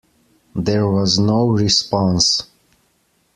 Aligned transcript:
There 0.55 0.89
was 0.89 1.19
no 1.19 1.47
response. 1.49 2.49